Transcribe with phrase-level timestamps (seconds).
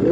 [0.00, 0.08] 没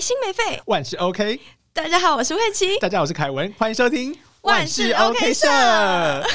[0.00, 0.60] 心没肺。
[0.66, 1.38] 万事 OK，
[1.72, 2.76] 大家好，我是慧琪。
[2.80, 5.46] 大家好，我是凯文，欢迎收听万事 OK 社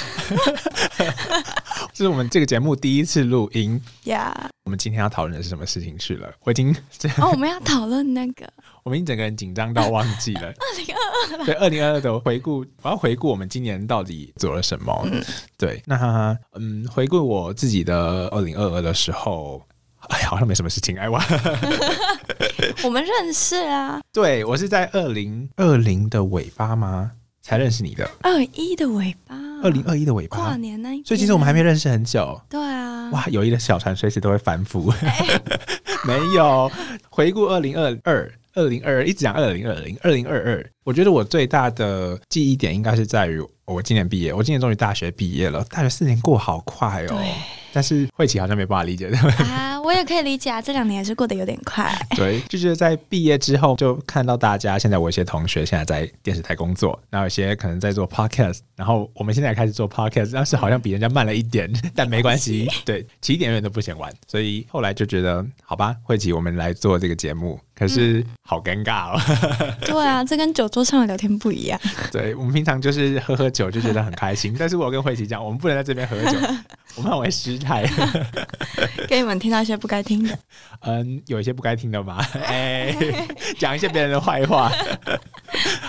[1.97, 3.81] 这是我们这个节目第一次录音。
[4.03, 4.31] 呀，
[4.65, 6.31] 我们今天要讨论的是什么事情去了？
[6.43, 8.47] 我已经这哦，我们要讨论那个
[8.85, 10.41] 我们已经整个人紧张到忘记了。
[10.61, 15.07] 二零二二对，二零二二的回顾，我要回顾我们今年到底做了什么。
[15.57, 19.59] 对，那嗯，回顾我自己的二零二二的时候，
[20.09, 20.95] 哎，好像没什么事情。
[20.99, 21.19] 哎，我
[22.85, 27.13] 我们认识啊，对我是在二零二零的尾巴吗？
[27.41, 30.57] 才认识你的，二一的尾巴，二零二一的尾跨巴。
[30.57, 32.39] 年那一天，所以其实我们还没认识很久。
[32.49, 34.93] 对啊，哇，友谊的小船随时都会翻覆。
[36.05, 36.71] 没有
[37.09, 40.71] 回顾二零二二、二零二二，一直讲二零二零、二零二二。
[40.83, 45.65] 我觉得我最大的记忆点应该是在于我今年毕业，我今年终于大学毕业了。
[45.69, 47.17] 大学四年过好快哦对，
[47.77, 49.45] 但是慧琪好像没办法理解，对不对？
[49.45, 51.95] 啊，我也可以理解啊， 这两年还是过得有点快。
[52.15, 69.21] 对，就觉得在毕业之后，就看到大家现在我有一些同学现在在电视台工作，然后有些可能在做 podcast，然后我们现在也开始做 podcast，但是好像比人家慢了一点， 但没关系，对，起点永远都不嫌晚，所以后来就觉得好吧，慧琪，我们来做这个节目，可是好尴尬哦。
[69.85, 71.79] 对啊，这跟酒桌上的聊天不一样。
[72.11, 76.37] 对我们平常就是喝喝酒就觉得很开心，但是我跟慧琪讲，我们不能在这边喝酒，
[76.95, 77.85] 我们很会失态。
[79.07, 80.39] 给你们听到一些不该听的。
[80.81, 82.95] 嗯，有一些不该听的嘛， 哎，
[83.57, 84.71] 讲一些别人的坏话。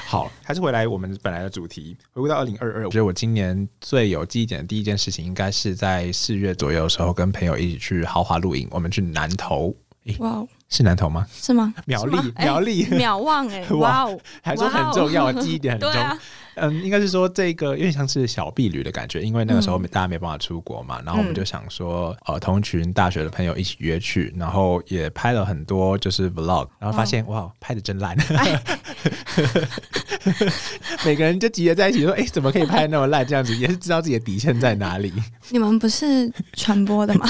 [0.06, 2.84] 好，还是回来我们本来的主题，回归到二零二二。
[2.84, 8.66] 我觉得我今年最有记忆点的第一件事情，应该是在四月左右的时候，跟朋友一起去豪华露营。
[8.70, 9.74] 我们去南投，
[10.18, 11.26] 哇哦，是南投吗？
[11.32, 11.72] 是吗？
[11.86, 15.92] 苗栗苗栗，秒忘哎， 哇哇哦，还说很重要，记忆点很重。
[15.92, 16.18] 对啊，
[16.56, 28.16] 嗯，应该是说这个有点像是小避旅的感觉，因为那个时候大家没办法出国嘛，然后我们就想说，呃，同群大学的朋友一起约去，然后也拍了很多就是 vlog，然后发现、哇，拍的真烂，
[31.04, 33.26] 每个人就集结在一起说，哎、怎么可以拍得那么烂？
[33.26, 35.12] 这样子也是知道自己的底线在哪里。
[35.48, 37.26] 你们不是传播的吗？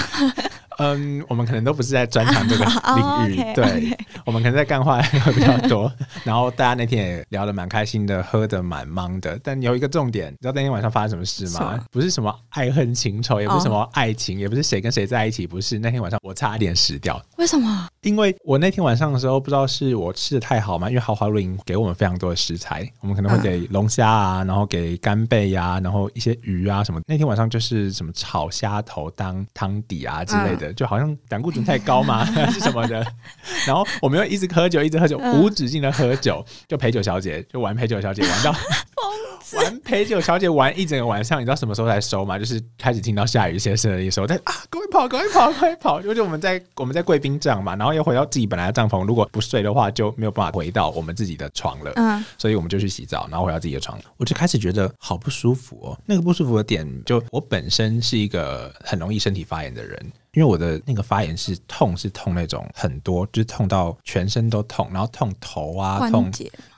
[0.78, 5.93] 嗯，我们可能都不是在专长这个 哦领域对我们可能在干话会比较多。
[6.25, 9.39] 然后大家那天也聊得蛮开心的，喝得蛮忙的。
[9.43, 11.78] 但有一个重点，你知道那天晚上发生什么事吗？
[11.91, 15.78] 不是什么爱恨情仇，也不是哦什么爱情，也不是谁跟谁在一起，不是。
[15.78, 17.21] 那天晚上我差点死掉。
[17.39, 17.89] 为什么？
[18.03, 27.00] 因为我那天晚上的时候，不知道是我吃的太好嘛，因为豪华露营给我们非常多的食材，我们可能会给龙虾啊，然后给干贝呀、然后一些鱼啊什么。
[27.06, 33.05] 那天晚上就是什么炒虾头当汤底啊之类的，就好像胆固醇太高嘛， 还是什么的。
[33.67, 38.55] 然后我们又一直喝酒，一直喝酒，嗯无止境的喝酒，就陪酒小姐就玩陪酒小姐玩到
[39.55, 42.39] 玩陪酒小姐玩一整个晚上，你知道什么时候才收吗？
[42.39, 46.03] 就是开始听到下雨先生的时候，在啊，赶快跑，赶快跑，赶快跑！
[46.03, 51.93] 就是我们在我们在贵宾帐嘛，然后又回到自己本来的帐篷，如果不睡的话，就没有办法回到我们自己的床了。
[51.97, 55.99] 嗯，所以我们就去洗澡，然后回到自己的床，我就开始觉得好不舒服哦。
[56.05, 66.31] 那个不舒服的点，就我本身是一个很容易身体发炎的人，因为我的那个发炎是痛，是痛那种很多，就是痛到全身都痛，然后痛头啊，痛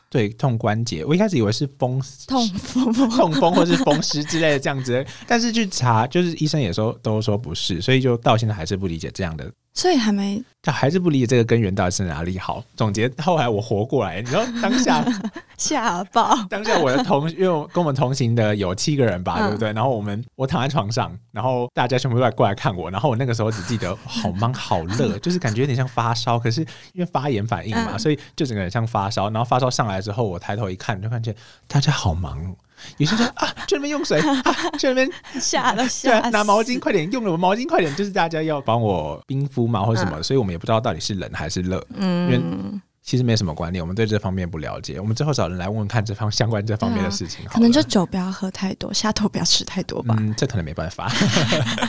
[0.09, 1.05] 对痛关节。
[1.05, 9.49] 我一开始以为是风痛风，痛风或是风湿之类的这样子，但是去查，就是医生也说都说不是，所以就到现在还是不理解这样的。
[9.73, 12.63] 所以还没他还是不理解这个根源到底是哪里好。
[12.77, 15.03] 总结后来我活过来，你知道当下
[15.57, 16.37] 吓爆。
[16.51, 19.73] 当下我的同，因为我跟我们同行的有七个人吧，嗯对不对？
[19.73, 26.61] 然后我们我躺在床上，然后大家全部都来过来看我，然后我那个时候只记得 好忙好热，就是感觉有点像发烧，可是
[26.93, 29.31] 因为发炎反应嘛，嗯所以就整个人像发烧。
[29.31, 31.35] 然后发烧上来之后，我抬头一看，就看见
[31.67, 32.55] 大家好忙哦。
[32.99, 34.43] 有些人说 啊，去那边用水啊，
[34.79, 35.11] 去那边
[35.41, 45.01] 吓都 对拿毛巾快点，用了毛巾快点，就是大家要帮我冰敷嘛，或者什么，所以我们也不知道到底是冷还是热，因为嗯，其实没什么观念，我们对这方面不了解。
[45.01, 51.11] 我们之后找人来问问看这方相关这方面的事情可能就酒不要喝太多，虾头不要吃太多吧，嗯，这可能没办法。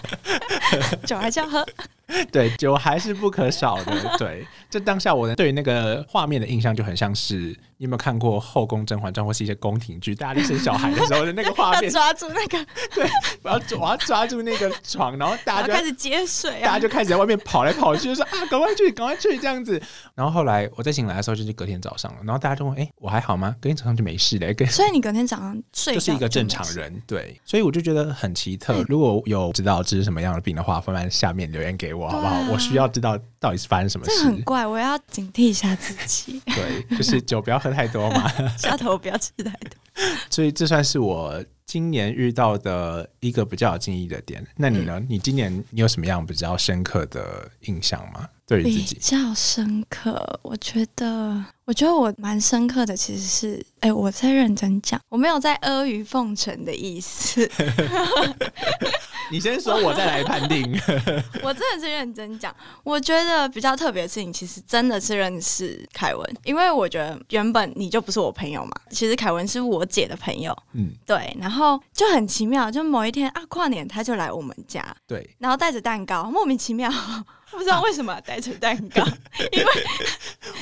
[1.06, 1.66] 酒还是要喝。
[2.31, 4.16] 对，酒还是不可少的。
[4.18, 7.36] 对，这当下我的对于那个画面的印象就很像是，
[7.78, 11.90] 你有没有看过《后宫甄嬛传》或是一些宫廷剧，大家在生小孩的时候的那个画面？
[11.92, 13.10] 抓住那个，对，
[13.44, 16.81] 我要我要抓住那个床，然后大家就开始接水啊大家。
[16.81, 19.80] 就开始在外面跑来跑去，就说啊，赶快去，赶快去这样子。
[20.16, 23.56] 然后后来我再醒来的时候，就是隔天早上了，然后大家就问，哎、我还好吗？
[23.62, 27.00] 隔天早上就没事了，跟所以你隔天早上睡就是一个正常人。
[27.06, 28.84] 对，所以我就觉得很奇特。
[28.88, 32.33] 如果有知道这是什么样的病的话，麻烦下面留言给我好不好？
[32.33, 34.42] 啊我需要知道到底是发生什么这很。
[34.44, 36.42] 怪，我要警惕一下自己。
[36.45, 38.27] 对，就是酒不要喝喝太多嘛，
[38.57, 39.71] 下头不要吃太多。
[40.30, 44.46] 所以这算是我今年遇到的一个比较有记忆的点。
[44.58, 45.02] 那你呢？
[45.08, 48.28] 你今年你有什么样比较深刻的印象吗？
[48.46, 57.50] 对于自比己，较深刻，我觉得，我觉得我蛮深刻的，其实是，哎、我在认真讲，我没有在阿谀奉承的意思，
[59.32, 60.70] 你先说，我再来判定。
[61.42, 62.54] 我真的是认真讲。
[62.84, 71.61] 我觉得比较特别的事情，其实真的是认识凯文，因为我觉得原本你就不是我朋友嘛，其实凯文是我姐的朋友，嗯，对，然后
[71.94, 76.92] 就很奇妙，就某一天啊，跨年他就来我们家，对，然后带着蛋糕，莫名其妙。
[77.52, 79.04] 不知道为什么带着蛋糕，
[79.52, 79.66] 因为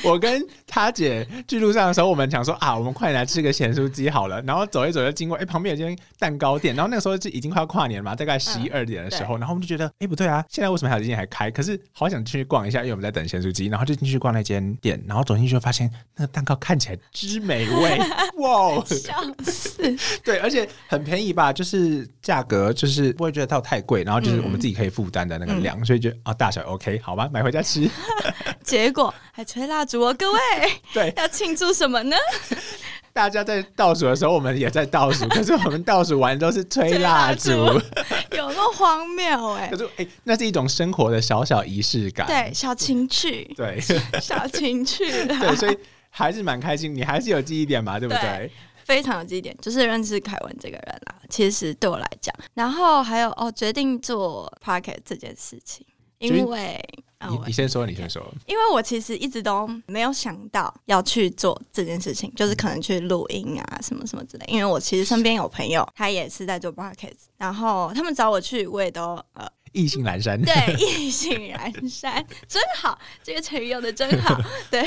[0.04, 4.42] 我跟他姐去路上的时候，我们想说啊，我们快点来吃个咸酥鸡好了。
[4.44, 6.75] 然后走一走就经过，哎、旁边有间蛋糕店。
[6.75, 11.51] 然后那个时候是已经快要跨年了嘛，大概十一二点的时候，然后我们就觉得，哎、不对啊，现在为什么还有一间还开？
[11.51, 18.00] 可是好想进去逛一下，因为我们在等咸酥鸡，然后就进去逛那间店，然后走进去就发现那个蛋糕看起来之美味，
[18.40, 18.84] 哇！
[18.86, 19.13] 笑
[19.44, 27.90] 死，对，而且很便宜吧，就是价格就是不会觉得到太贵，然后就是我们自己可以负担的那个量，所以就啊大小 OK 好吧，买回家吃。
[28.63, 30.39] 结果还吹蜡烛哦，各位
[30.94, 32.15] 对，要庆祝什么呢？
[33.12, 37.50] 大家在倒数的时候，我们也在倒数，可是我们倒数完都是吹蜡烛。
[38.38, 42.27] 有那么荒谬哎、可是哎、那是一种生活的小小仪式感。
[42.27, 43.81] 对，小情趣，对
[44.21, 45.77] 小情趣，对，所以
[46.09, 48.21] 还是蛮开心，你还是有记忆点嘛，对不对？
[48.21, 48.51] 对
[48.86, 51.15] 非常有记忆点，就是认识凯文这个人啦。
[51.30, 55.86] 其实对我来讲，然后还有哦，决定做 p o c k e t 这件事情，
[56.19, 56.81] 因为
[57.18, 58.21] 啊，我你你先说，你先说。
[58.45, 64.45] 因为我其实一直都没有想到要去做这件事情，就是可能去录音啊什么什么之类。
[64.48, 70.39] 因为我其实身边有朋友，他也是在做 podcast，然后他们找我去，我也都呃意兴阑珊。
[70.44, 74.39] 对意兴阑珊，真好，这个成语用的真好。
[74.72, 74.81] 对，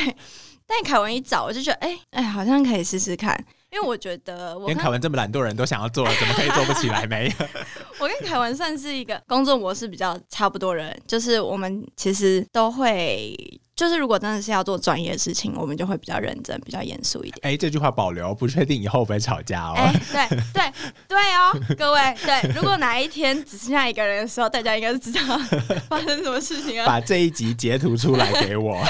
[0.66, 3.42] 但凯文一找，我就觉得哎哎，好像可以试试看。
[3.72, 7.46] 因为我觉得我跟连凯文这么懒惰人都想要做了，怎么可以做不起来没有？
[7.98, 13.34] 我跟凯文算是一个工作模式比较差不多的人，就是我们其实都会，
[13.82, 17.40] 就是如果真的是要做专业的事情，我们就会比较认真、比较严肃一点。
[17.42, 19.74] 哎、这句话保留，不确定以后会不会吵架哦。
[19.76, 20.72] 哎、对对
[21.08, 25.20] 对哦，各位，对，如果哪一天只剩下一个人的时候，大家应该是知道
[25.90, 26.86] 发生什么事情了。
[26.86, 28.80] 把这一集截图出来给我。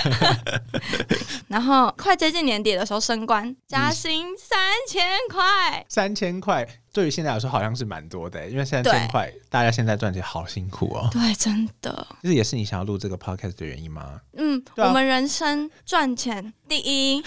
[1.49, 11.09] 然后快接近年底的时候升官加薪三千块，三千块对于现在来说好像是蛮多的，因为三千对块大家现在赚钱好辛苦哦。
[11.11, 14.21] 对，真的，这也是你想要录这个 podcast 的原因吗？
[14.35, 17.23] 嗯，啊我们人生赚钱第一，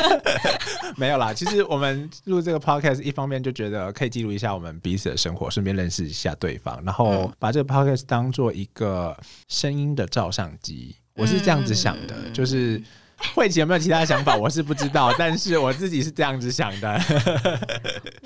[0.96, 9.16] 没有啦，其实我们录这个 podcast 一方面就觉得可以记录一下我们彼此的生活，顺便认识一下对方，然后嗯把这个 podcast 当做一个
[9.48, 10.96] 声音的照相机。
[11.14, 12.82] 我是这样子想的，嗯就是
[13.34, 16.88] 慧琪有没有其他想法，我是不知道，但是我自己是这样子想的，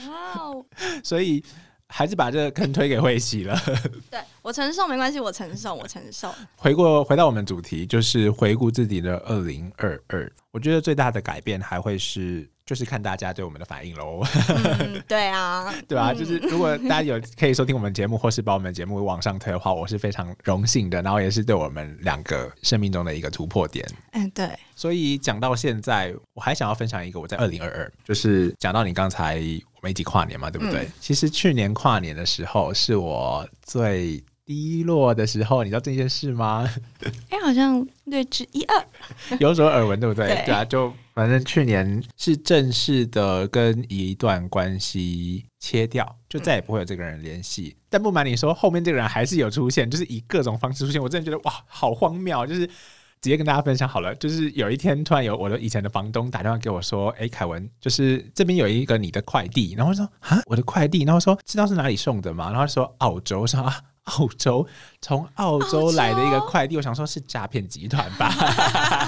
[0.06, 0.64] 哇哦！
[1.02, 1.44] 所以
[1.88, 3.60] 还是把这个坑推给慧琪了。
[4.10, 6.32] 对我承受没关系，我承受，我承受。
[6.56, 14.22] 回过回到我们主题，就是回顾自己的二零二二，我觉得最大的改变还会是，就是看大家对我们的反应喽。
[14.80, 23.86] 嗯，对啊， 对啊，嗯就是如果大家有可以收听我们节目，或是把我们节目往上推的话，我是非常荣幸的，然后也是对我们两个生命中的一个突破点。
[24.12, 30.84] 嗯，对，所以讲到现在，我还想要分享一个我在二零二二，就是讲到你刚才我们一起跨年嘛，对不对？
[30.84, 36.68] 嗯其实去年跨年的时候是我最低落的时候，你知道这件事吗？
[37.30, 38.86] 哎，好像略知一二。
[39.40, 40.26] 有所耳闻，对不对？
[40.44, 47.74] 对啊，就反正去年是正式的跟一段关系切掉，就再也不会有这个人联系。
[47.88, 51.00] 但不瞒你说，后面这个人还是有出现，就是以各种方式出现。
[51.00, 52.46] 我真的觉得哇，好荒谬！
[52.46, 64.66] 就是直接跟大家分享好了，就是有一天突然有我的以前的房东打电话给我说：“哎，凯文，就是这边有一个你的快递。”然后说：“啊，我的快递？”然后说：“知道是哪里送的吗？”然后说：“澳洲。”我说：“啊。”澳洲
[65.00, 68.30] 从澳洲来的一个快递，我想说是诈骗集团吧，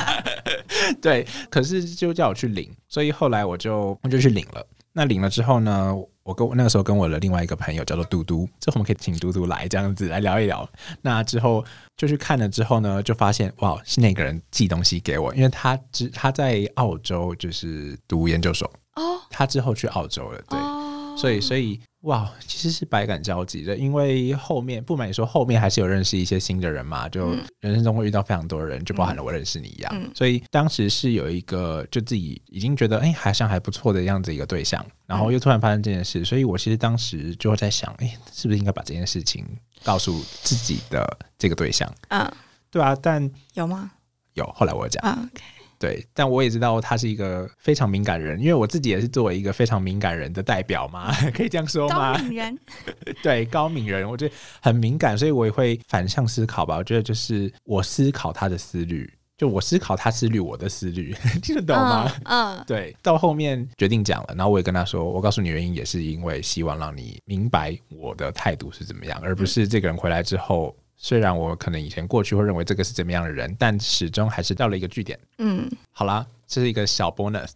[1.02, 4.66] 对，可是就叫我去领，所以后来我就我就去领了。
[4.92, 10.66] 那领了之后呢，我跟我那个时候跟我的另外一个朋友叫做嘟嘟，之后我们可以请嘟嘟来这样子来聊一聊。
[11.02, 11.62] 那之后
[11.98, 20.58] 就去看了之后呢，就发现哇，是那个人寄东西给我，因为他之他在澳洲就是读研究所，哦他之后去澳洲了，对。
[20.58, 29.92] 哦，所以，所以哇，其实是百感交集的，因为后面不瞒你说，后面还是有认识一些新的人嘛，就嗯人生中会遇到非常多的人，就包含了我认识你一样。
[29.92, 39.44] 嗯所以当时是有一个就自己已经觉得哎，好像还不错的样子一个对象，然后又突然发生这件事，所以我其实当时就会在想，哎，是不是应该把这件事情
[39.82, 41.04] 告诉自己的
[41.36, 41.92] 这个对象？
[42.10, 42.32] 嗯，
[42.70, 43.90] 对啊，但有吗？
[44.34, 45.42] 有后来我讲，啊，OK，
[45.78, 52.22] 对，但我也知道他是一个非常敏感人，因为我自己也是作为一个非常敏感人的代表嘛， 可以这样说吗高？
[52.24, 52.58] 敏人，
[53.22, 56.76] 对，高敏人，我觉得很敏感，所以我也会反向思考吧。
[56.76, 62.10] 我觉得就是我思考他的思虑，就我思考他思虑我的思虑， 听得懂吗？
[62.24, 62.56] 嗯？
[62.56, 75.18] 嗯，对，到后面决定讲了，然后我也跟他说，我告诉你原因，也是因为希望让你明白我的态度是怎么样，而不是这个人回来之后，虽然我可能以前过去会认为这个是怎么样的人，但始终还是到了一个据点。
[75.38, 77.50] 嗯，好啦，这是一个小 bonus。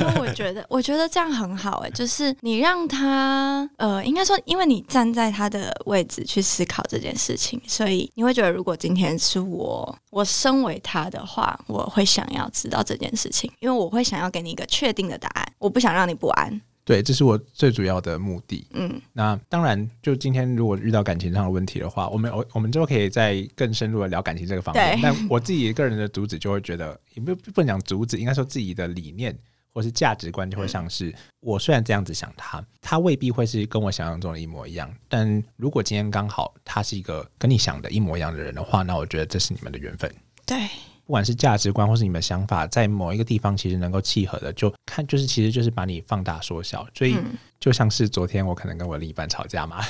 [0.00, 16.60] 因为我觉得，我觉得这样很好哎、就是你让他，呃，应该说，因为你站在他的位置去思考这件事情，所以你会觉得，如果今天是我，我身为他的话，我会想要知道这件事情，因为我会想要给你一个确定的答案，我不想让你不安。
[16.86, 18.64] 对，这是我最主要的目的。
[18.70, 24.96] 嗯，那当然，就今天如果遇到感情上的问题的话，我们我我们就可以再更深入的聊感情这个方面。
[25.02, 29.36] 但我自己个人的主旨就会觉得，也不不能讲主旨，应该说自己的理念
[29.74, 34.88] 或是价值观就会像是，我虽然这样子想他，他未必会是跟我想象中的一模一样。
[35.08, 40.08] 但如果今天刚好他是一个跟你想的一模一样的人的话，那我觉得这是你们的缘分。
[40.46, 40.56] 对，
[41.06, 47.38] 不管是价值观或是你们的想法，在某一个地方其实能够契合的，就看就是其实就是把你放大缩小，所以嗯。
[47.58, 49.80] 就像是昨天我可能跟我另一半吵架嘛，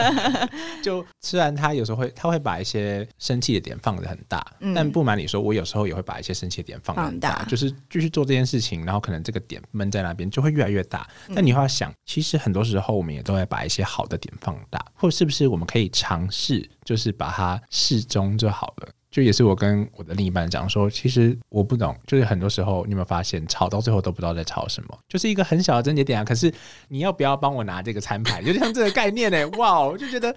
[0.82, 4.72] 就虽然他有时候会他会把一些生气的点放的很大，嗯。
[4.74, 11.06] 但不瞒你说，我有时候也会把一些生气的点放大，就是继续做这件事情，然后可能这个点闷在那边就会越来越大。
[11.28, 11.34] 嗯。
[11.36, 18.88] 但你会要想，其实很多时候我们也都会把一些好的点放大，或者是不是我们可以尝试，就是把它适中就好了。
[19.16, 26.22] 就也是我跟我的另一半讲说，其实我不懂，就是很多时候你有没有发现，吵到最后都不知道在吵什么，就是一个很小的症结点啊。
[26.22, 26.52] 可是
[26.88, 30.36] 你要不要帮我拿这个餐盘，有点像这个概念呢、哇，我就觉得。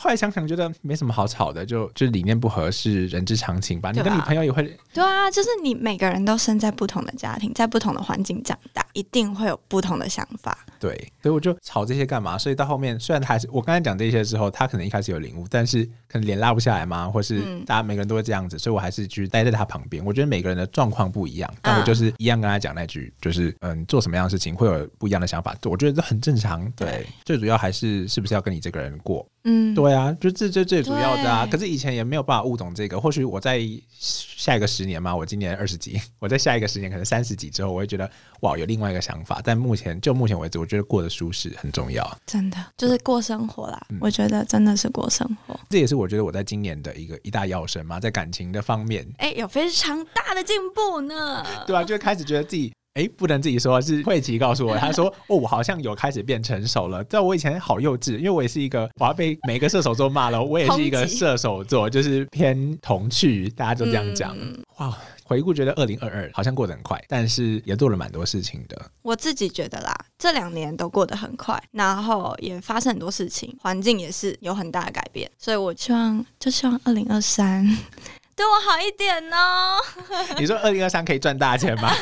[0.00, 3.90] 后来想想，觉得没什么好吵的，就就是理念不合是人之常情吧。
[3.90, 4.62] 你对啊跟你朋友也会
[4.94, 10.56] 对啊，就是你每个人都生在不同的家庭，在不同的环境长大，一定会有不同的想法。
[10.78, 12.38] 对，所以我就吵这些干嘛？
[12.38, 20.02] 所以到后面，虽然他还是我刚才讲这些之后，他可能一开始有领悟，但是可能脸拉不下来嘛，或是嗯大家每个人都会这样子，所以我还是去待在他旁边。
[20.02, 26.64] 我觉得每个人的状况不一样，但我就是一样跟他讲那句，就是嗯，做什么样的事情会有不一样的想法，我觉得这很正常。
[26.72, 29.26] 对对，最主要还是是不是要跟你这个人过。
[29.44, 31.46] 嗯，对啊，就这最最主要的啊。
[31.50, 33.60] 可是以前也没有办法悟懂这个，或许我在
[33.98, 39.40] 下一个十年嘛，我今年二十几， 我在下一个十年可能三十几之后，我会觉得哇，有另外一个想法。
[39.42, 42.18] 但目前就目前为止，我觉得过得舒适很重要。
[42.26, 43.80] 真的就是过生活啦。
[43.90, 45.58] 嗯我觉得真的是过生活。
[45.68, 51.44] 这也是我觉得我在今年的一个一大要生嘛，在感情的方面，哎、有非常大的进步呢。
[51.66, 52.72] 对啊，就开始觉得自己。
[52.94, 64.36] 哎，不能自己说，是慧琪告诉我，他说：“哦，我好像有开始变成熟了。”但我以前好幼稚，因为我也是一个，我要被每个射手座骂了，我也是一个射手座，就是偏童趣，大家都这样讲。
[64.36, 68.90] 嗯哇，回顾觉得二零二二好像过得很快，但是也做了蛮多事情的。
[69.02, 77.64] 我自己觉得啦，这两年都过得很快，然后也发生很多事情，环境也是有很大的改变，所以我希望就希望二零二三
[78.40, 79.76] 对我好一点哦，
[80.40, 81.92] 你说二零二三可以赚大钱吗？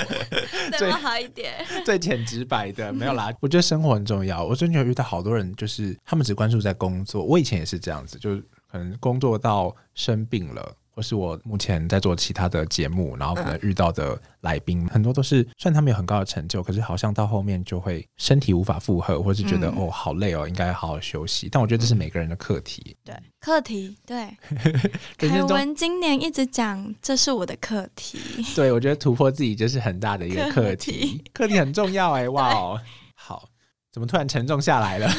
[0.78, 1.62] 对我好一点。
[1.84, 3.30] 最浅直白的没有啦。
[3.38, 4.42] 我觉得生活很重要。
[4.42, 7.22] 我最近有遇到好多人，就是他们只关注在工作。
[7.22, 10.74] 我以前也是这样子，就是可能工作到生病了。
[10.94, 21.48] 或是我目前在做其他的节目，然后可能遇到的来宾、很多都是，虽然他们有很高的成就，可是好像到后面就会身体无法负荷，或是觉得、嗯哦好累哦，应该好好休息。
[21.50, 22.96] 但我觉得这是每个人的课题。
[23.04, 24.28] 对，课题对，
[25.18, 28.18] 凯文今年一直讲这是我的课题，
[28.54, 32.80] 对，我觉得突破自己就是很大的一个课题，课题很重要哎、哇哦，
[33.14, 33.48] 好，
[33.90, 35.10] 怎么突然沉重下来了？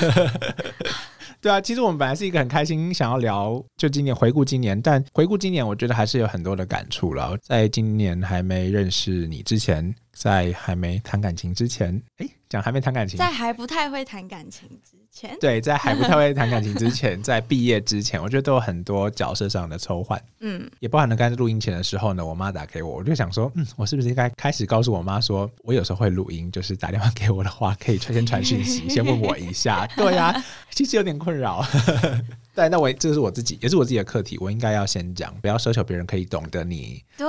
[1.46, 7.38] 对啊，其实我们本来是一个很开心，想要聊就今年回顾今年，但回顾今年，我觉得还是有很多的感触了。
[7.44, 20.22] 在今年还没认识你之前，在还没谈感情之前，诶，讲还没谈感情，在还不太会谈感情之前，对，在还不太会谈感情之前， 在毕业之前，我觉得都有很多角色上的抽换。
[20.40, 29.86] 嗯，也包含了刚才录音前的时候呢，我妈打给我，我就想说，嗯，我是不是应该开始告诉我妈说，我有时候会录音，就是打电话给我的话，可以先传讯息， 先问我一下。
[29.98, 30.34] 对呀、
[30.72, 31.66] 其实有点困扰。
[32.56, 37.04] 对，那我这是我自己，也是我自己的课题，我应该要先讲，不要奢求别人可以懂得你。
[37.18, 37.28] 对，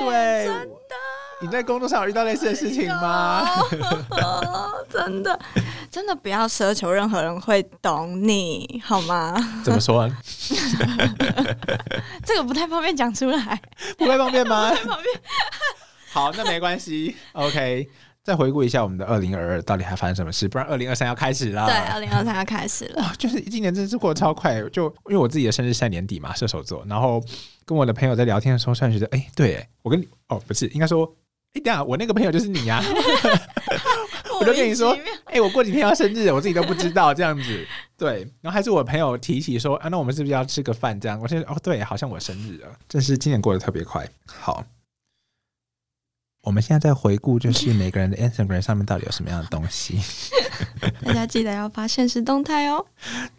[0.00, 0.96] 对，真的。
[1.42, 3.46] 你在工作上有遇到类似的事情吗？
[4.88, 5.38] 真的，
[5.90, 9.34] 真的不要奢求任何人会懂你，好吗？
[9.62, 10.08] 怎么说？
[12.24, 13.60] 这个不太方便讲出来。
[13.98, 14.70] 不太方便吗？
[14.70, 15.20] 方便。
[16.10, 17.14] 好，那没关系。
[17.32, 17.86] OK，
[18.22, 21.66] 再回顾一下我们的二零二二到底还发生什么事，不然二零二三要开始了。
[21.66, 23.02] 对，二零二三要开始了。
[23.02, 27.22] 哇，就是今年真的是过得超快，就因为我自己的生日是在年底嘛，射手座，然后
[27.66, 31.14] 跟我的朋友在聊天的时候，突然觉得，哎、对，哎我跟你，哦，不是，应该说，
[31.56, 32.82] 哎、等下我那个朋友就是你呀、
[34.38, 34.94] 我就跟你说
[35.24, 37.66] 哎、我过几天要生日，我自己都不知道这样子。
[37.96, 41.00] 对，然后还是我朋友提起说，啊，那我们是不是要吃个饭？
[41.00, 44.06] 这样，我现在哦，对，好像我生日了，真是今年过得特别快。
[44.26, 44.62] 好，
[46.42, 49.98] 我们现在在回顾，就是每个人的 Instagram 上面到底有什么样的东西。
[51.04, 52.84] 大家记得要发现实动态哦。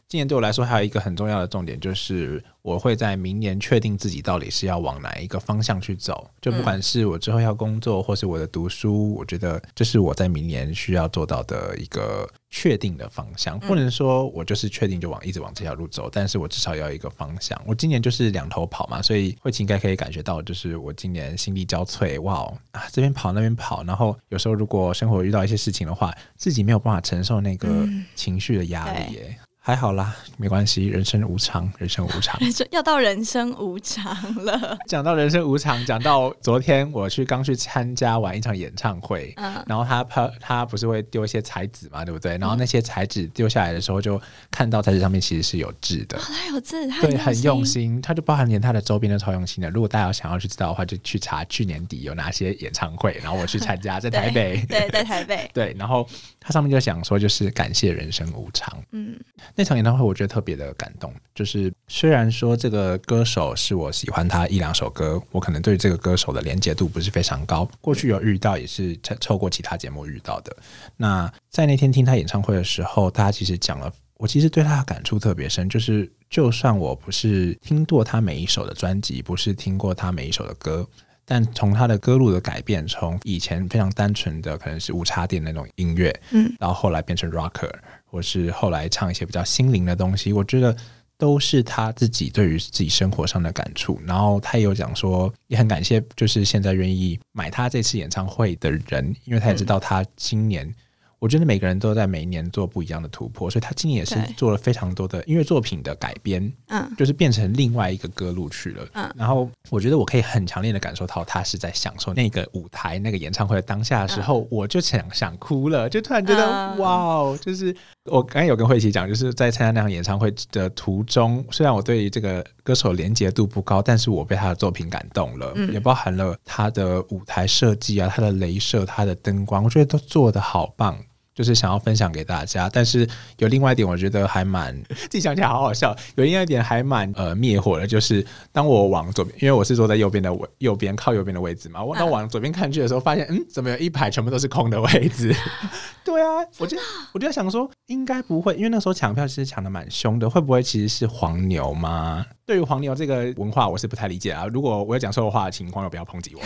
[0.10, 6.26] 今年对我来说还有一个很重要的重点，就是我会在明年确定自己到底是要往哪一个方向去走。
[6.42, 13.60] 就不管是我之后要工作，或是我的读书，我觉得这是我在明年需要做到的一个确定的方向。
[13.60, 17.62] 不能说我就是确定就往一直往这条路走，但是我至少要一个方向。
[17.66, 29.38] 我今年就是两头跑嘛，所以慧琪应该可以感觉到，就是我今年心力交瘁，哇哦啊这边跑那边跑，然后有时候如果生活遇到一些事情的话，自己没有办法承受那个嗯情绪的压力耶。
[29.68, 32.40] 还好啦，没关系，人生无常，人生无常。
[32.40, 34.78] 人生要到人生无常了。
[34.88, 42.38] 讲到人生无常，讲到昨天我去刚去参加完一场演唱会，嗯，然后他他他不是会丢一些彩纸嘛，对不对？
[42.38, 44.18] 然后那些彩纸丢下来的时候，就
[44.50, 46.18] 看到彩纸上面其实是有字的。
[46.18, 47.66] 他有字，他对，很用用。
[47.66, 49.70] 心，它就包含连它的周边都超用心的。
[49.70, 54.66] 如果大家想要去知道的话，就去查去年底有哪些演唱会，然后我去参加， 在台北。
[54.70, 55.46] 对，在台北。
[55.54, 56.08] 对，然后
[56.40, 58.74] 它上面就想说，就是感谢人生无常。
[58.92, 59.20] 嗯
[59.60, 70.56] 那场演唱会我觉得特别的感动，就是虽然说这个歌手是我喜欢他一两首歌，我可能对这个歌手的连接度不是非常高，过去有遇到也是透过其他节目遇到的。
[70.96, 80.88] 那在那天听他演唱会的时候，他其实讲了，我其实对他的感触特别深，就是就算我不是听过他每一首的专辑，不是听过他每一首的歌。
[81.30, 87.70] 但从他的歌路的改变，从以前非常单纯的可能是无插电那种音乐，嗯，到后来变成 rocker，
[88.06, 90.74] 或是后来唱一些比较心灵的东西，我觉得
[91.18, 94.00] 都是他自己对于自己生活上的感触。
[94.06, 100.74] 然后他也有讲说，也很感谢，就是现在愿意买他这次演唱会的人，因为他也知道他今年。
[101.20, 106.88] 我觉得每个人都在每一年做不一样的突破，所以他今年也是做了非常多的音乐作品的改编，嗯。
[106.96, 108.88] 就是变成另外一个歌路去了。
[108.94, 109.12] 嗯。
[109.16, 116.78] 然后我觉得我可以很强烈的感受到他是在享受那个舞台、那个演唱会的当下的时候，我就想想哭了，就突然觉得、嗯。
[116.80, 125.74] 哇哦，就是我刚才有跟慧琪讲，就是在参加那场演唱会的途中，虽然我对于这个歌手连接度不高，但是我被他的作品感动了，嗯。
[125.74, 130.96] 也包含了他的舞台设计啊、他的镭射、他的灯光，我觉得都做得好棒。
[131.38, 135.96] 就是想要分享给大家，但是有另外一点，我觉得还蛮 自己想起来好好笑。
[136.16, 145.32] 有另外一点还蛮呃灭火的，就是当我往左边，因为我是坐在右边的位，右边靠右边的位置嘛，我当我往左边看去的时候，发现嗯，怎么有一排全部都是空的位置？
[146.04, 146.76] 对啊，我就
[147.14, 152.26] 我就在想说，应该不会，因为那时候抢票其实抢的蛮凶的，会不会其实是黄牛吗？
[152.48, 154.48] 对于黄牛这个文化，我是不太理解啊。
[154.48, 156.42] 如果我有讲错的话，请黄牛不要抨击我。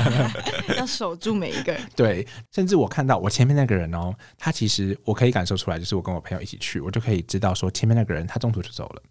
[0.74, 1.82] 要守住每一个人。
[1.94, 9.02] 对，甚至我看到我前面那个人哦，他其实我可以感受出来，就是我跟我朋友一起去，我就可以知道说前面那个人他中途就走了，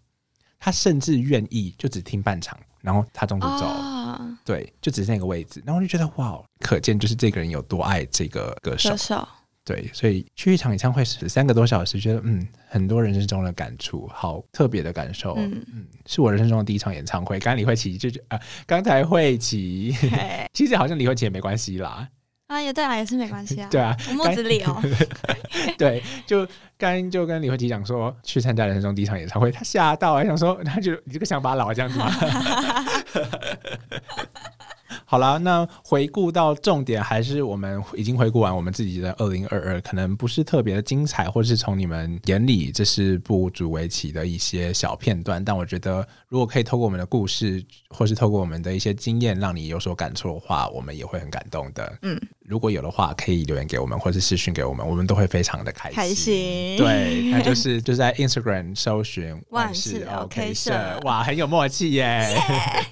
[0.58, 9.28] 他甚至愿意就只听半场，然后他中途走，啊，对，就只是那个位置，然后我就觉得哇，可见就是这个人有多爱这个歌手歌，手，
[9.66, 17.40] 对，所以去一场演唱会十三个多小时，觉得嗯，很多人生中的感触，好特别的感受，嗯嗯，是我人生中的第一场演唱会。
[17.40, 22.08] 刚刚李慧琪就啊，刚才慧琪，嘿 其实好像李慧琪也没关系啦，
[22.46, 23.66] 啊，也对啊，也是没关系啊。
[23.72, 24.80] 对啊，我木子李哦，
[25.76, 26.46] 对，就
[26.78, 32.08] 刚就跟李慧琪讲说，去参加人生中第一场演唱会，他吓到，还想说，他就你这个乡巴佬这样子吗？
[35.08, 45.42] 好了，那回顾到重点，还是我们已经回顾完我们自己的二零二二，可能不是特别的精彩，或是从你们眼里这是不足为奇的一些小片段。
[45.44, 51.98] 但我觉得，如果可以透过我们的故事，或是透过我们的一些经验，让你有所感触的话，我们也会很感动的。
[52.02, 55.96] 嗯，如果有的话，可以留言给我们，或是私讯给我们，我们都会非常的开心。
[55.96, 56.76] 开心。
[56.76, 60.72] 对，那就是 就在 Instagram 搜寻万事 OK 社
[61.04, 62.36] 哇，很有默契耶。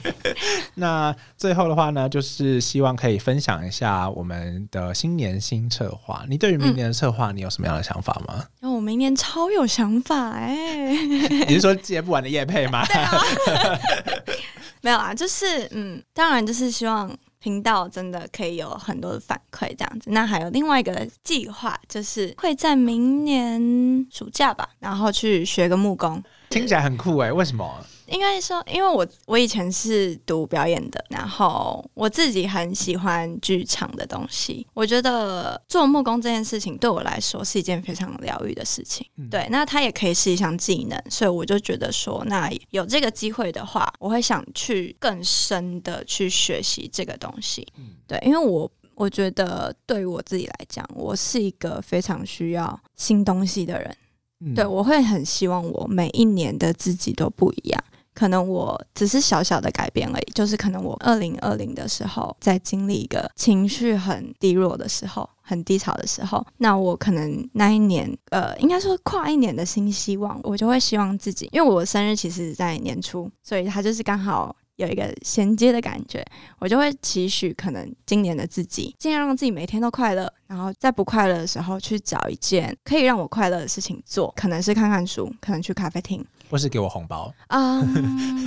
[0.74, 6.24] 那最后的话呢，就是希望可以分享一下我们的新年新策划。
[6.28, 8.44] 你对于明年的策划，你有什么样的想法吗？
[8.60, 10.92] 然后我明年超有想法哎、
[11.46, 12.84] 你是说接不完的夜配吗？
[14.80, 17.10] 没有啊，就是嗯，当然就是希望
[17.44, 20.08] 频道真的可以有很多的反馈这样子。
[20.10, 23.60] 那还有另外一个计划，就是会在明年
[24.10, 26.22] 暑假吧，然后去学个木工。
[26.48, 27.84] 听起来很酷哎，为什么？
[28.08, 34.66] 应该说，因为我我以前是读表演的，然后我自己很喜欢剧场的东西。
[34.74, 39.06] 我觉得做木工这件事情对我来说是一件非常疗愈的事情。
[39.30, 47.66] 对，那它也可以是一项技能，所以我就觉得说，那有这个机会的话，我会想去更深的去学习这个东西。
[48.06, 53.96] 对，因为我我觉得对于我自己来讲，我是一个非常需要新东西的人。
[54.54, 57.84] 对，我会很希望我每一年的自己都不一样。
[58.14, 74.54] 可能我只是小小的改变而已，就是可能我二零二零的时候在经历一个情绪很低落的时候，很低潮的时候，那我可能那一年，呃，应该说跨一年的新希望，我就会希望自己，因为我的生日其实在年初，所以它就是刚好。
[74.76, 76.20] 有一个衔接的感觉，
[76.58, 87.80] 我就会期许可能今年的自己尽量让自己每天都快乐，然后在不快乐的时候去找一件可以让我快乐的事情做，可能是看看书，可能去咖啡厅，或是给我红包啊，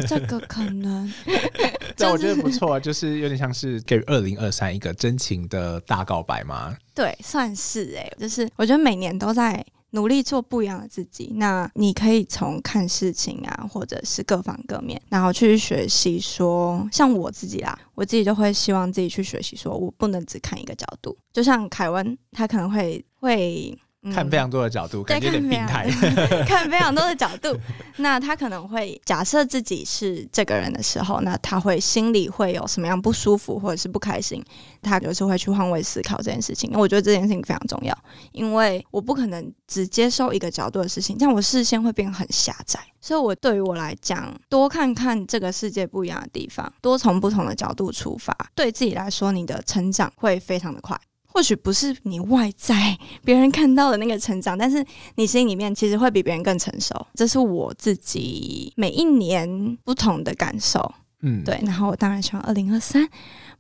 [0.08, 1.12] 这个可能，
[1.96, 6.76] 这我觉得不错，就是有点像是给二零二三一个真情的大告白吗？
[6.94, 9.66] 对，算是哎，就是我觉得每年都在。
[9.92, 16.20] 努力做不一样的自己，那你可以从看事情啊，或者是各方各面，然后去学习。
[16.20, 21.18] 说像我自己啦，我自己就会希望自己去学习，说我不能只看一个角度。
[21.32, 23.76] 就像凯文，他可能会会。
[24.14, 25.90] 看非常多的角度，感觉有点病态。
[26.48, 27.58] 看非常多的角度，
[27.98, 34.44] 那他可能会假设自己是这个人的时候，那他会心里会有什么样不舒服或者是不开心？
[34.82, 36.70] 他就是会去换位思考这件事情。
[36.72, 37.98] 那我觉得这件事情非常重要，
[38.32, 42.80] 因为我不可能只接受一个角度的事情，这样我视线会变得很狭窄。
[43.00, 51.00] 所以，我对于我来讲，多看看这个世界不一样的地方，多从不同的角度出发，对自己来说，你的成长会非常的快。
[51.38, 54.84] 或许不是你外在 别人看到的那个成长，但是
[55.18, 57.06] 你心里面其实会比别人更成熟。
[57.14, 60.92] 这是我自己每一年不同的感受。
[61.22, 61.60] 嗯，对。
[61.66, 63.02] 然后我当然希望二零二三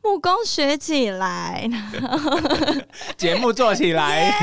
[0.03, 1.69] 木工学起来，
[3.17, 4.33] 节目做起来。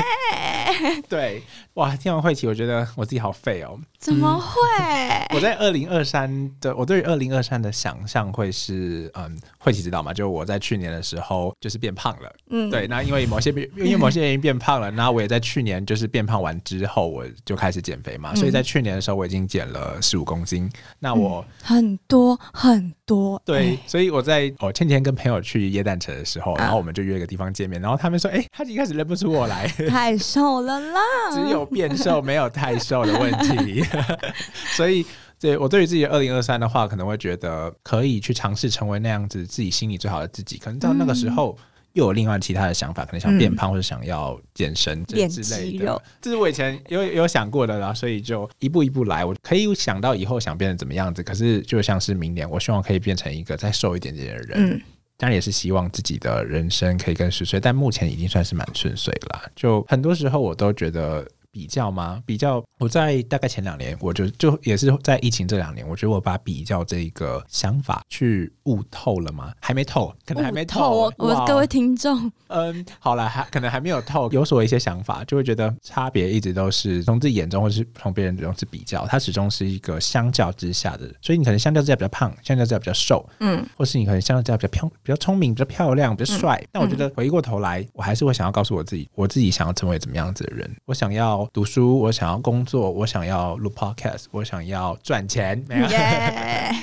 [1.07, 1.43] 对。
[1.75, 3.77] 哇，听完慧琪，我觉得我自己好废哦。
[3.99, 4.55] 怎么会？
[5.35, 10.13] 我在二零二三的，我对于二零二三的想象会是，嗯，慧琪知道吗？
[10.13, 12.33] 就我在去年的时候就是变胖了。
[12.49, 12.87] 嗯，对。
[12.87, 18.33] 那因为某些 因为某些原因变胖了，那我也在去年就是变胖完之后，我就开始减肥嘛。
[18.35, 20.71] 所以在去年的时候，我已经减了十五公斤。
[20.99, 23.41] 那我很多很多。
[23.45, 31.65] 对，所以我在我前天跟朋友去耶诞城的时候，然后我们就约个地方见面，然后他们说，哎，他一开始认不出我来，太瘦了啦，只有。
[31.75, 33.83] 变瘦没有太瘦的问题，
[34.77, 35.05] 所以
[35.37, 40.57] 对我对于自己二零二三的话，可能会觉得可以去尝试成为那样子自己心里最好的自己。
[40.57, 41.57] 可能到那个时候
[41.95, 46.01] 又有另外其他的想法，可能想变胖或者想要健身之类的。
[46.21, 49.25] 这是我以前有有想过的啦，所以就一步一步来。
[49.25, 54.81] 我可以想到以后想变成怎么样子，可是就像是明年，我希望可以变成一个再瘦一点点的人。
[55.17, 59.49] 当然也是希望自己的人生可以更顺遂，但目前已经算是蛮顺遂了。
[59.55, 61.27] 就很多时候我都觉得。
[61.55, 62.21] 比较吗？
[62.25, 69.53] 比较，我在大概前两年，我就就也是在疫情这两年，我觉得我把比较这个想法去悟透了吗？
[69.61, 71.09] 还没透，可能还没透。
[71.17, 81.09] 我各位听众，嗯，好了，还可能还没有透，有所一些想法，就会觉得差别一直都是从自己眼中，或是从别人眼中是比较，它始终是一个相较之下的。
[81.21, 86.61] 所以你可能相较之下比较胖，相较之下比较瘦，嗯，或是你可能相较之下比较漂、比较聪明、比较漂亮、比较帅。
[86.73, 91.44] 但我觉得回过头来，我还是会想要告诉我自己，我自己想要成为怎么样子的人，我想要。
[91.53, 95.61] 读书，我想要工作，我想要录 podcast，我想要赚钱。
[95.67, 95.87] 没有，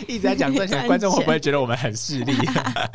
[0.08, 2.34] 一直在讲赚钱，观众会不会觉得我们很势利？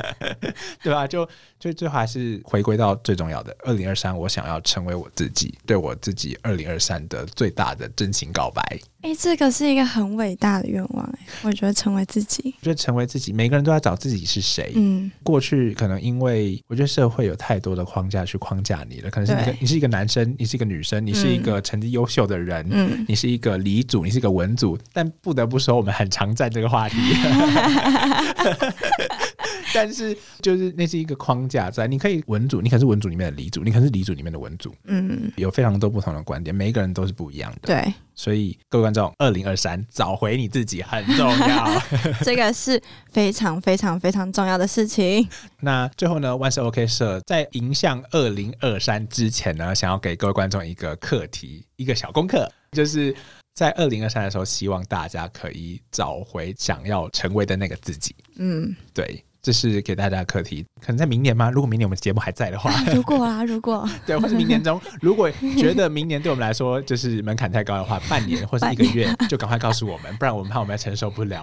[0.82, 1.06] 对吧？
[1.06, 1.28] 就
[1.58, 8.78] 就最后还是回归到最重要的，二零二三，我想要成为我自己，对我自己二零二三的最大的真情告白。
[9.00, 14.72] 哎，这个是一个很伟大的愿望哎，我觉得成为自己，我觉得成为自己，每个人都在找自己是谁。
[14.74, 26.96] 嗯，过去可能因为我觉得社会有太多的框架去框架你了，可能是你你是一个男生，你是一个女生，你是一个成绩优秀的人，嗯，你是一个理组，你是一个文组，但不得不说，我们很常在这个话题。
[29.74, 37.92] 但是，就是那是一个框架在，你可以文组，你可能是文组里面的理组，你可能是理组里面的文组，嗯，有非常多不同的观点，每一个人都是不一样的，对。
[38.14, 41.82] 所以，各位观众，二零二三找回你自己很重要，
[42.24, 45.28] 这个是非常非常非常重要的事情。
[45.60, 53.14] 那最后呢，万事 OK 社在迎向二零二三之前呢，想要给各位观众一个课题，一个小功课，就是
[53.54, 58.16] 在二零二三的时候，希望大家可以找回想要成为的那个自己。
[58.38, 59.24] 嗯，对。
[59.48, 60.62] 这是给大家的课题。
[60.78, 61.50] 可能在明年吗？
[61.50, 71.42] 如果明年我们节目还在的话， 如果啊，如果 对，或是明年中，如果觉得明年对我们来说就是门槛太高的话，半年或是一个月 就赶快告诉我们，不然我们怕我们承受不了。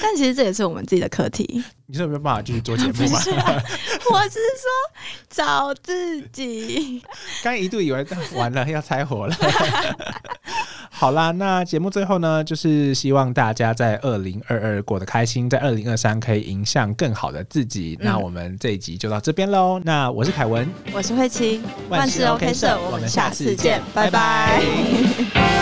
[0.00, 1.62] 但其实这也是我们自己的课题。
[1.84, 3.20] 你是有没有办法继续做节目吗？
[4.10, 4.70] 我是说
[5.28, 7.02] 找自己。
[7.42, 9.36] 刚一度以为完了要拆伙了。
[10.88, 17.98] 好啦，那节目最后呢，就是希望大家在二零二二过得开心，在二零二三可以迎向更好的自己。
[18.00, 19.80] 那我们这一集就到这边喽。
[19.84, 25.61] 那我是凯文，我是慧琪，万事 OK 社，我们下次见，拜拜。